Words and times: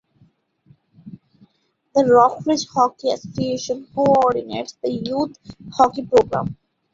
The 1.93 2.05
Rock 2.05 2.43
Ridge 2.47 2.65
Hockey 2.69 3.11
Association 3.11 3.85
coordinates 3.93 4.75
the 4.83 4.89
youth 4.89 5.37
hockey 5.73 6.03
program. 6.07 6.57